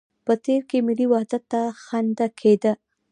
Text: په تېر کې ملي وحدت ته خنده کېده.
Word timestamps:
په 0.25 0.33
تېر 0.45 0.61
کې 0.69 0.77
ملي 0.87 1.05
وحدت 1.11 1.43
ته 1.51 1.61
خنده 1.85 2.27
کېده. 2.39 2.73